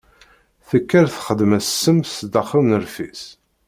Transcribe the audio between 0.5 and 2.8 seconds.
Tekker texdem-as ssem s daxel n